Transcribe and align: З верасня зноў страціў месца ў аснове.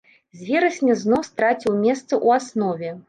З 0.37 0.47
верасня 0.47 0.95
зноў 1.01 1.21
страціў 1.29 1.77
месца 1.85 2.07
ў 2.07 2.27
аснове. 2.41 2.95